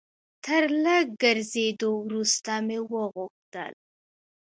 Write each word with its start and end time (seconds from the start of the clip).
تر 0.45 0.63
لږ 0.83 1.05
ګرځېدو 1.23 1.89
وروسته 2.05 2.51
مې 2.65 2.79
وغوښتل. 2.91 3.73